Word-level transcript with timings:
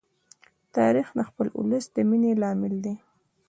تاریخ 0.75 1.07
د 1.17 1.19
خپل 1.29 1.47
ولس 1.57 1.85
د 1.95 1.97
مینې 2.09 2.31
لامل 2.41 2.73
دی. 2.83 2.93